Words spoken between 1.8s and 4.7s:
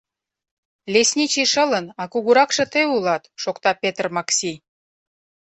а кугуракше тый улат!— шокта Петр Макси.